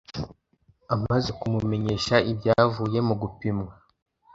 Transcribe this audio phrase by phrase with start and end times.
[0.95, 3.71] amaze kumumenyesha ibyavuye mu gupimwa